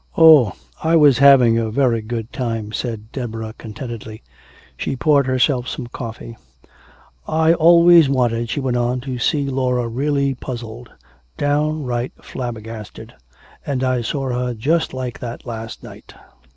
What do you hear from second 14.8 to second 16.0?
like that last